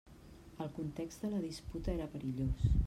El 0.65 0.71
context 0.77 1.27
de 1.27 1.31
la 1.35 1.43
disputa 1.45 1.97
era 1.99 2.11
perillós. 2.17 2.71